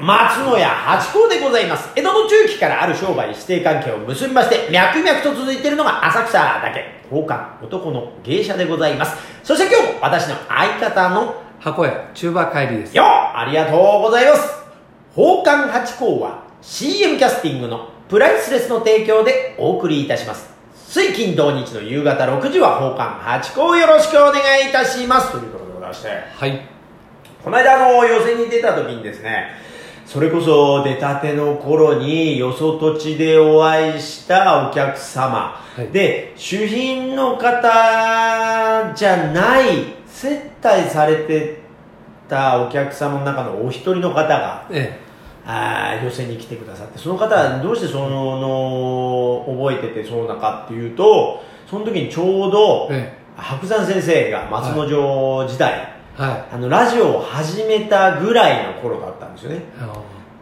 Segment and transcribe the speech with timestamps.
[0.00, 1.90] 松野屋八甲でございます。
[1.94, 7.00] 江戸の中期からある商売指定関係を結びまして、脈々と続いているのが浅草だけ。
[7.10, 9.16] 宝冠男の芸者でございます。
[9.44, 12.96] そして今日も私の相方の箱屋中馬帰りです。
[12.96, 14.64] よありがとうございます。
[15.14, 20.48] 宝冠八甲は CM キャスティングのプライスレスの提供でお送りいたします。
[20.74, 25.32] 水金土日の夕方6時は宝冠八甲をよろしくお願いいたします。
[25.32, 26.08] ということでございまして。
[26.08, 26.66] はい。
[27.44, 29.68] この間あの予選に出た時にですね
[30.10, 35.86] それこそ出たての頃によそ土地でお会いしたお客様、はい。
[35.92, 41.60] で主賓の方じゃない接待されて
[42.28, 44.98] たお客様の中のお一人の方がえ
[45.46, 51.40] あー予選に来てくださってその方はどうしてそのの覚えててそうなかっていうと
[51.70, 59.62] その時にちょうどえ白山先生が松之丞時代、えはあのラジオを始めたぐらいの頃だったんですよね。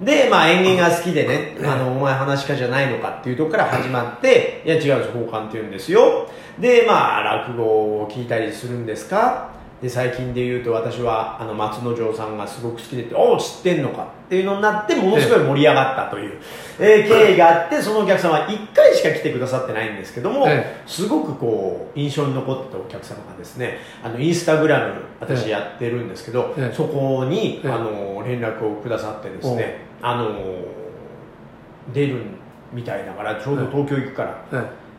[0.01, 6.29] で、まあ、演芸が好きでね、うんあの、お前話し家じゃないのかっていうところから始まって、いや違うんです、宝冠って言うんですよ。
[6.61, 16.39] で、まあ、落語を聞いたりするんですかで、最近で言うと私は、あの、松之丞さんがすごく好きで、おお、知ってんのかっていうのになって、ものすごい盛り上がったという、
[16.81, 20.47] えー経緯があって、そのお客様は1回しか来てくださってないんですけども、
[20.87, 30.33] すごくこう、印象に残ったお客様がですね、あの、インスタグラム、私やってるんですけど、そこに、あの、連絡をくださってですね、あの
[31.92, 32.17] 出る
[32.73, 34.45] みたいだからちょうど東京行くから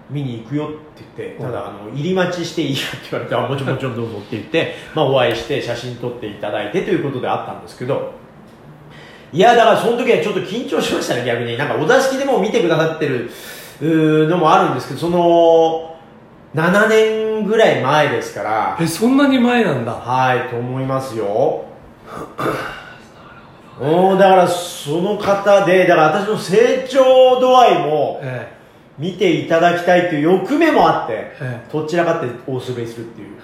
[0.10, 1.46] 見に行くよって言ってうん。
[1.46, 8.14] ただあの入り待ちしていいかって言われてあもちろんもちろんどうぞって言って、 まあ、お会いして写真撮っていただいてということであったんですけど
[9.32, 11.58] いやだからその時はちょっと緊張しましたね逆に。
[11.58, 13.30] なんかお座敷でも見てくださってる
[14.28, 15.96] のもあるんですけどその
[16.56, 18.78] 7年ぐらい前ですから。
[18.82, 19.92] えそんなに前なんだ。
[19.92, 21.26] はいと思いますよ。
[23.80, 28.59] おーだからその方でだから私の成長度合いもえ
[29.00, 33.30] 見ていただきたいという欲目もあってえとっちらかって大滑りするっていう。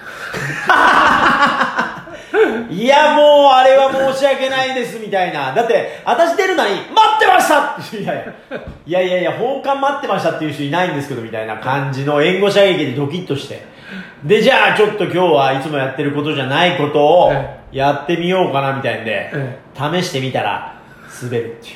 [2.70, 5.54] いやもうあれは申し訳ないですみたいな。
[5.54, 6.82] だって私出るのに待
[7.16, 7.78] ってました!
[7.98, 8.26] いやい
[8.86, 9.02] や。
[9.02, 13.64] いやいや奉還待ってましたっていう人いないんですけどみたいな感じの援護射撃でドキッとして。
[14.24, 19.58] でじゃあちょっと今日はいつもやってることじゃないことをえやってみようかなみたいんで、え。
[19.76, 20.74] 試してみたら
[21.22, 21.76] 滑るっていう。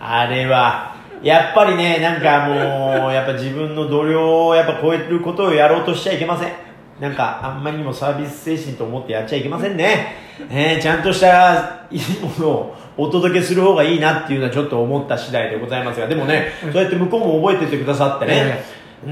[0.00, 6.52] あれはやっぱりねなんかもう やっぱ自分の度量をやっぱ超えることをやろうとしちゃいけません。
[7.00, 10.14] なんかあんまりにもサービス精神と思ってやっちゃいけませんね、
[10.48, 18.64] えーちゃんとしたいいものをお届けする方がいいなっていうのはちょっと思った次第でございますがでもねそうやって向こうも覚えててくださってね、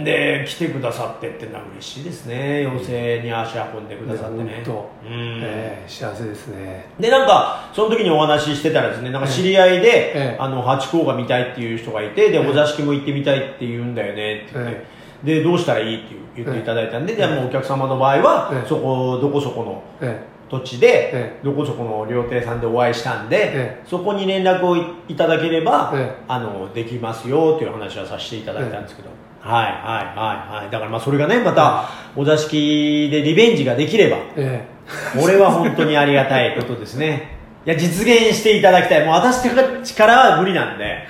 [0.05, 2.63] で来てくださってってのは嬉しいですね。
[2.63, 4.63] 要請に足運んでくださってね。
[4.65, 5.41] 本当うん。
[5.43, 6.87] ええ幸せですね。
[6.99, 10.37] でなんかその時にお話ししてたらですねなんか知り合いで、ええ。
[10.39, 12.49] あのハチ公が見たいっていう人がいてで、ええ。
[12.49, 14.85] お座敷も行ってみたいって言うんだよねって言って、
[15.25, 18.69] でどうしたらいいって言っていただいたんで、じゃあもうお客様の場合は、ええ。
[18.69, 26.25] そこどこそこのえ土地で、えどこそこの料亭さんでお会いしたんで、えそこに連絡をいいただければ、ええ。
[26.29, 29.09] あのできますよという話はさせていただいたんですけど、
[29.41, 30.71] はいはいはいはい。
[30.71, 34.69] だからまあそれがねまたお座敷でリベンジができればえ
[35.17, 35.19] え。
[35.19, 37.39] これは本当にありがたいことですね。
[37.65, 39.07] いや実現していただきたい。
[39.07, 41.09] もう私たちからは無理なんで。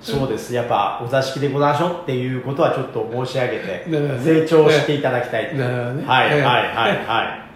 [0.00, 0.54] そうです。
[0.54, 3.84] やっぱお座敷でございましょうっていうことはちょっと申し上げて
[4.24, 6.42] 成長していただきたいねはいはいええ。
[6.42, 7.48] はいはえ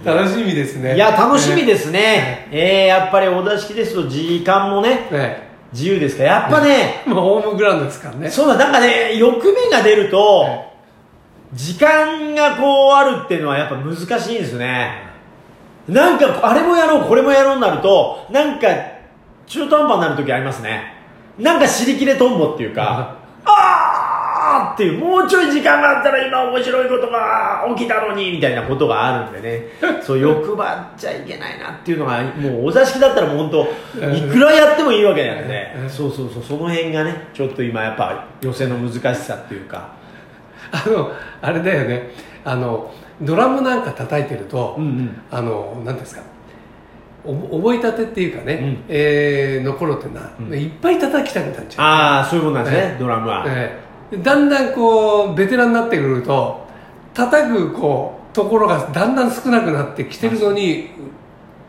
[0.04, 0.94] 楽しみですいね。
[0.94, 2.48] いや楽しみですすね。
[2.50, 6.28] えー、やっぱりお座敷ですと時間もねえ自由ですから。
[6.30, 8.30] やっぱねえまあホームグラウンドですからね。
[8.30, 10.64] そうだなんかね欲目が出ると
[11.52, 15.10] 時間がこうあるっていうのはやっぱ難しいんですね。
[15.88, 18.68] なんかあれもやろうこれもやろうになるとなんか
[19.46, 20.94] 中途半端になる時ありますね。
[21.38, 23.79] なんか尻切れトンボっていうか あー
[24.80, 29.66] っていうもうちょい時間があったら今面白いことが起きたのにみたいなことがあるんでね。
[30.00, 39.88] そう欲張っちゃいけないなっていうのがもうお座敷だったらもう本当いくらやってもいいわけなんでうんそうそうそうその辺がねちょっと今やっぱ寄せの難しさっていうか。
[40.72, 41.12] あの
[41.42, 42.10] あれだよね。
[42.42, 42.90] あの
[43.20, 45.22] ドラムなんか叩いてると、うんうん。
[45.30, 46.22] あの何ですか。
[47.22, 48.84] お覚えたてっていうかね、うん。
[48.88, 50.54] えーの頃ってな、うん。
[50.54, 51.84] いっぱい叩きたくなっちゃう。
[51.84, 52.98] ああそういうことなんですね、ええ。
[52.98, 56.66] ドラムは、ええだんだんこうベテランになってくると
[57.14, 60.90] 叩くこうところがだんだん少なくなってきてるのに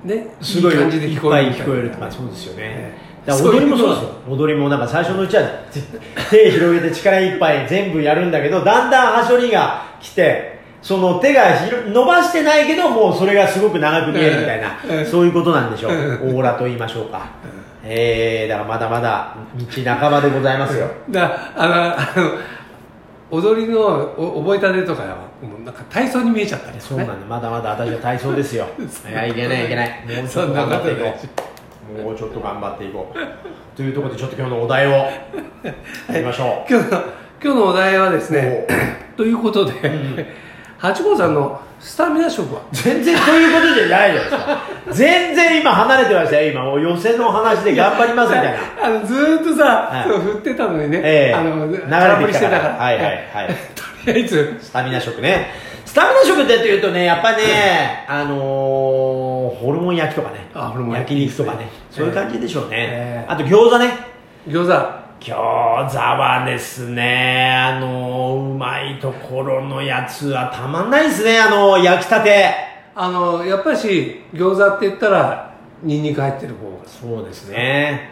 [0.04, 4.10] ねすごいいい感じで聞こえる聞こえるとかそうですよね、ええだから踊りもそうですよ。
[4.30, 5.44] 踊りもなんか最初のうちは
[6.32, 10.51] 手広げて力いっぱい全部やるんだけどだんだんはしょりが来て
[10.82, 17.30] その手が広伸ばしてないけどもうそれがすごく長く見えるみたいな、うんそういうことなんでしょう、うんオーラと言いましょうか、
[17.84, 22.62] えー、だからまだまだ道半ばでございますよ、だあのあの
[23.32, 23.80] 踊りの
[24.18, 27.14] お覚えたてとかはもうなんか体操に見えちゃったりそうなんだ。
[27.26, 28.68] まだまだ私は体操ですよ。
[29.10, 29.90] いやいけないいけない。
[30.18, 31.16] もうちょっと頑張っていこ
[31.98, 32.02] う。
[32.04, 33.78] もうちょっと頑張っていこう。
[33.78, 35.10] というところでちょっと今日のお題を や
[36.10, 37.04] りましょ今日の
[37.42, 38.68] 今日のお題はですう、ね
[39.16, 40.26] ということで、ん
[40.82, 42.62] 八号さんのスタミナ食は？
[42.72, 44.62] 全然そういうことじゃないじゃないですか
[44.92, 46.64] 全然今離れてましたよ今。
[46.64, 48.60] もう寄せの話で頑張りますみたいな。
[48.86, 50.10] あのずーっとさ、はい。
[50.10, 51.36] そう振ってたのにね、ええ。
[51.36, 51.80] あの流れ
[52.28, 52.76] てきたから。
[52.84, 53.48] はいはいはい。
[53.76, 54.58] とりあえず。
[54.60, 55.54] スタミナ食ね。
[55.86, 60.48] スタミナ食ってというとねやっぱねあのー、ホルモン焼きとかね。
[60.54, 63.32] あホルモン焼焼き肉とかね、そういう感じでしょうね、ええ。
[63.32, 63.92] あと餃子ね。
[64.48, 72.72] 餃子餃子はですねあのーうまいところのやつはたまんないですねあのー焼きたて。
[72.94, 76.86] あのやっぱし餃子って言ったらニンニク入ってる方が。
[76.86, 78.10] そうですね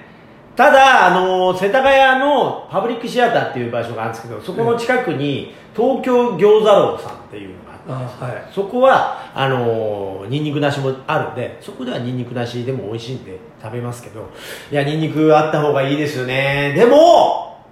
[0.60, 8.50] ただ、あの世田谷のパブリックシアターっていう場所があるんですけどそこの近くに東京餃子楼さんっていうのがあってあはい。
[8.54, 14.30] そこはあのニンニクなしもあるんでそこではニンニクなしでも美味しいんで食べますけど
[14.70, 16.74] いやニンニクあった方がいいですよね。
[16.76, 17.64] でも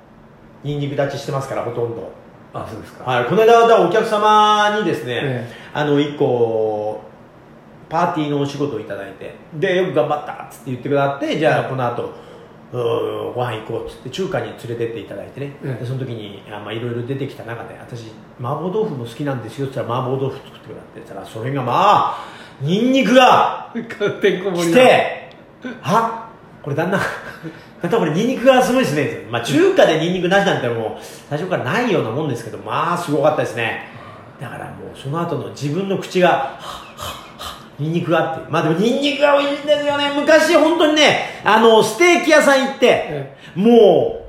[0.64, 2.10] ニンニク立ちしてますからほとんど。
[2.54, 3.04] あそうですか。
[3.04, 7.02] はい、この間はお客様にですね、えあの1個
[7.90, 12.27] パーティーのお仕事をいただいてでよく頑張ったっつって言ってくださってじゃあこの後うー
[12.72, 22.26] ご飯行こうっつって中華に連れてっていただいてね、ええでその時にいろいろ出てきた中で私麻婆豆腐も好きなんですよって言ったら麻婆豆腐作ってくだってたらそれがまあ
[22.62, 25.30] ニンニクがてこり来て
[25.82, 26.30] あ
[26.62, 27.00] これ旦那
[27.82, 33.86] またこれニンニクがすごいですね、まあ、中華でニンニクなしなんてもう最初からないようなもんですけどまあすごかったですね
[34.42, 36.87] だからもうその後の自分の口がは
[37.80, 38.52] ニンニクがあって。
[38.52, 40.12] まあでもニンニクが美味しいんですよね。
[40.16, 44.26] 昔本当にねあのステーキ屋さん行ってえも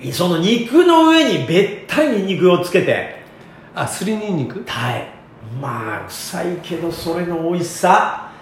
[0.00, 3.16] うその肉の上にべったりニンニクをつけて。
[3.74, 4.64] あすりニンニク？
[4.66, 5.06] はい。
[5.60, 8.32] まあ臭いけどそれの美味しさ。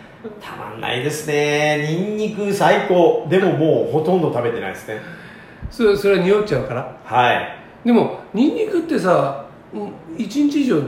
[0.41, 1.87] たまんないですね。
[1.87, 3.27] ニンニク最高。
[3.29, 5.01] でももうほとんど食べてないですね。
[5.71, 6.97] それそれは匂っちゃうから？
[7.05, 7.59] はい。
[7.85, 10.81] でもニンニクってさうん一日以上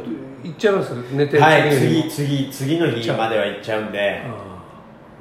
[0.45, 0.93] いっちゃいます？
[1.13, 4.23] 寝てるはいに次次次の日までは行っちゃうんで。
[4.25, 4.57] あ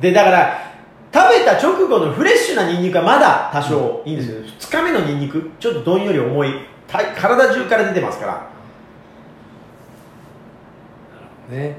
[0.02, 0.76] でだから
[1.14, 6.50] 食べた直後のフレッシュなニンニクはまだ多少いいんですけど、2日目のニンニクちょっとどんより重い。
[6.88, 8.50] た体中から出てますから。
[11.50, 11.78] あね。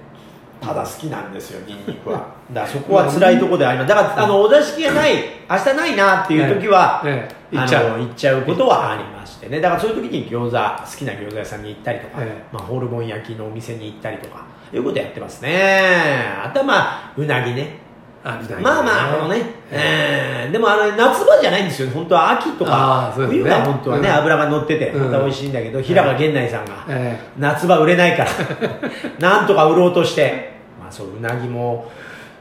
[0.58, 2.34] ただ好きなんですよニンニクは。
[2.50, 3.88] だそこは辛いところであります。
[3.88, 5.16] だからあのお座敷がない
[5.50, 7.04] 明日ないなっていう時は、
[7.52, 7.98] 行っちゃう。
[8.00, 9.60] 行っちゃうことはありましてね。
[9.60, 12.44] だからそういう時に餃子好きな餃子屋さんに行ったりとか、ええ。
[12.52, 16.34] まあ、ホルモン焼きのお店に行ったりとかいうことやってますね。
[16.44, 17.86] あとはまあうなぎね。
[18.24, 19.40] あまあまあこのね、
[19.70, 23.26] えーでもあの夏場じゃないんですよ本当は秋とあか、ね。
[23.28, 25.04] 冬が本当はね、うん脂が乗っててうん。
[25.12, 28.30] また美味しいんだけど、平賀源内さんが、え夏場売れないから
[29.20, 31.88] なんとか売ろうとしてまあそううなぎも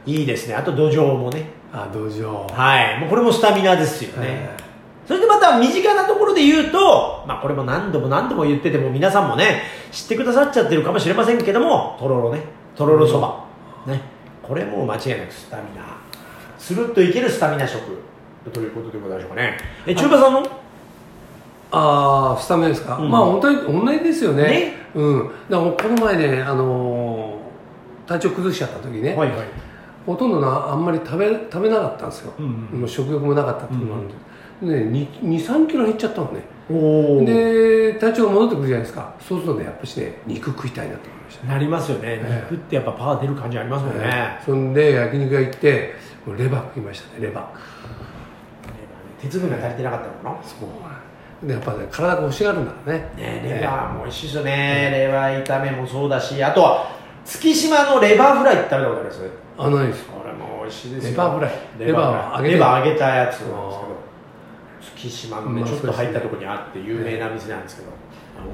[0.08, 0.56] いいですね。
[0.56, 1.42] あと土壌もね。
[1.42, 1.46] え
[1.78, 3.00] あ道場はい。
[3.00, 4.58] もうこれもスタミナですよね、え
[5.08, 12.42] それでまた身近なところで言うと、まあ、これも何度も何度も言ってても皆さんもね知ってくださっちゃってるかもしれませんけどもとろろね。
[12.76, 13.46] とろろそば、
[13.86, 14.02] ね。
[14.42, 15.84] これもう間違いなくスタミナ。
[16.58, 17.82] スルッといけるスタミナ食。
[18.52, 19.58] ということでございましょうかね。
[19.88, 20.40] え中華さんの？
[21.72, 23.10] ああスタミナですか、うん。
[23.10, 24.44] まあ本当に同じですよね。
[24.44, 24.74] ね。
[24.94, 25.32] うん。
[25.50, 27.46] だからこの前ねあのー
[28.08, 29.48] 体調崩しちゃった時ね、はいはい。
[30.06, 34.14] ほとんどなあんまり食べ食べなかったんですよ、うんうんもう食欲もなかったっていうのもあるんで、
[34.62, 36.42] ね、23キロ減っちゃったのね。
[37.26, 39.14] で体調が戻ってくるじゃないですか。
[39.20, 41.44] そうするとねやっぱしね肉食いたいなと思いました。
[41.44, 42.52] ねなりますよね、ええ。
[42.52, 45.94] 肉ってやっぱパワー出る感じありますもんね、そんで焼肉屋行って
[46.38, 49.22] レバー食いましたねレバー。
[49.22, 50.44] 鉄分が足りてなかったのかな。
[50.44, 53.12] そうでやっぱね体が欲しがるんだろうね。
[53.16, 56.90] ねレバーも美味しいですよね、レバー炒めもそうだしあとは
[57.24, 59.22] 月島のレバーフライって食べたことあります？
[59.58, 60.06] あないです。
[60.06, 61.12] これも美味しいですよ。
[61.12, 61.54] レバーフライ。
[61.80, 64.06] レバーを揚げたやつなんですけど
[64.82, 67.90] 月島のね、まあちょっと入ったところにあって有名な店なんですけど、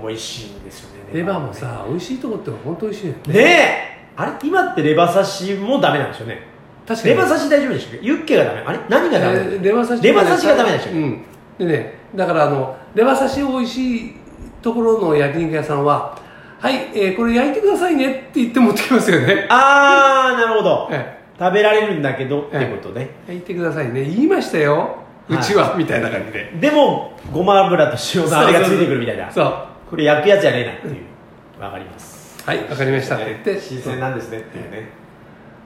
[0.07, 3.33] 美味しいんですよねレバーもさ美味しいとこって本当美味しいよね。
[3.33, 6.41] ねえあれ今ってレバ刺しもダメなんですよね。
[6.87, 7.15] 確かに。
[7.15, 8.05] レバ刺し大丈夫でしたっけ？
[8.05, 8.59] ユッケがダメ。
[8.61, 10.99] あれ何がダメえーレバ刺しレバ刺しがダメでしたっけ？
[10.99, 11.23] うん。
[11.57, 14.15] でねだからあのレバ刺し美味しい
[14.61, 16.19] ところの焼肉屋さんは
[16.59, 19.47] はい、えーこれ焼いてくださいねって言って持ってきますよね。
[19.49, 20.89] ああなるほど。
[20.91, 24.03] え食べられるんだけどってことね、焼いてくださいね。
[24.03, 24.97] 言いましたよ
[25.31, 26.51] うちは、みたいな感じで。
[26.59, 29.53] でもごま油と塩のあれがついてくるみたいなそう。
[29.89, 31.61] これ焼くやつじゃねえなっていう。
[31.61, 32.43] わかります。
[32.45, 33.15] はいわかりました。
[33.15, 33.59] って言って。
[33.59, 34.89] 新鮮なんですねっていうね。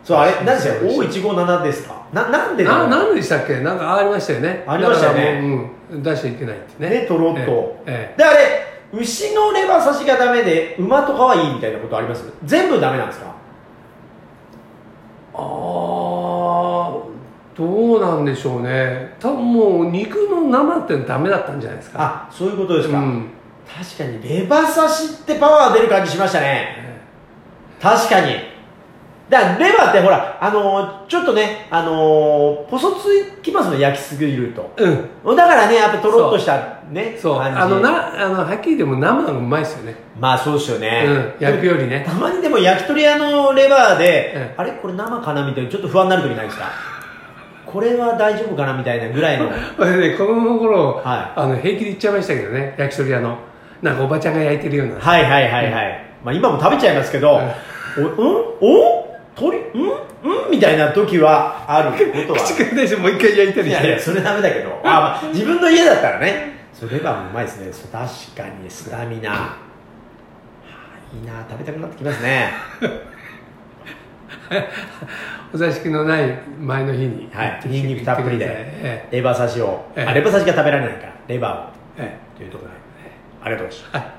[0.04, 2.06] そうあれ何でしたよ O157 ですか？
[2.14, 3.60] ななんでななんでしたっけ？
[3.62, 4.64] なんかありましたよね。
[4.68, 7.02] ありましたよねううん、出しちゃいけないってね。
[7.02, 8.38] ねとろっと、ええであれ
[8.94, 12.24] 牛のレバ刺しがダメで馬とかはいいみたいなことあります？
[12.44, 13.34] 全部ダメなんですか？
[15.34, 15.42] ああ
[17.58, 19.16] どうなんでしょうね。
[19.20, 22.28] 多分もう肉の生ってダメだったんじゃないですか。
[22.28, 23.30] あそういうことですか、うん。
[23.66, 26.76] 確かにレバ刺しってパワー出る感じしましたね。
[26.78, 27.02] え
[27.82, 28.54] 確かに。
[29.30, 34.74] だからレバーってほらあのーちょっとねあのーポソつきますの焼きすぎると。
[34.78, 35.36] えうん。
[35.36, 37.40] だからねやっぱとろっとしたねそう。
[37.40, 39.96] あのなあのはっきり言っても生がうまいですよね。
[40.20, 41.34] まあそうですよね、うん。
[41.40, 42.04] 焼くよりね。
[42.06, 44.54] たまにでも焼き鳥屋のレバーで、ええ。
[44.58, 44.74] あれ？
[44.74, 45.48] これ生かな？
[45.48, 46.66] みたいなちょっと不安になる時ないですか？
[47.66, 49.46] これは大丈夫かなみたいなぐらいの。
[49.52, 51.40] ね子供の頃、はい。
[51.40, 53.38] あの平気で言っちゃいましたけどね焼き鳥屋の。
[53.82, 54.96] なんかおばちゃんが焼いてるような。
[55.00, 57.42] はいはいはいはい、まあ、今も食べちゃいますけど、
[57.98, 58.06] おうん？
[58.62, 59.16] お？
[59.36, 59.58] 鳥？
[59.58, 59.82] うん？
[60.24, 60.52] うん？
[60.52, 62.40] みたいな時はあることは。
[62.40, 63.84] 口から出してもう一回焼いたりして。
[63.84, 64.70] いやいやそれダメだけど。
[64.84, 66.56] あ、まあ、自分の家だったらね。
[66.74, 67.90] それレバーもうまいですね。
[67.92, 68.02] 確
[68.36, 69.66] かにスタミナ、はあ
[71.16, 72.52] いいな食べたくなってきますね
[75.54, 77.62] お座敷のない前の日にはい。
[77.66, 78.46] ニンニクたっぷりで。
[78.48, 80.06] えレバー刺しを、ええ。
[80.06, 81.14] あレバー刺しが食べられないから。
[81.28, 82.06] レバーを。
[82.06, 82.38] ええ。
[82.38, 82.78] というところで。
[83.44, 84.00] ありがとうございました。
[84.00, 84.15] えはい